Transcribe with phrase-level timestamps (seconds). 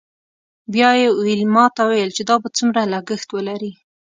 [0.73, 3.71] بیا یې ویلما ته وویل چې دا به څومره لګښت ولري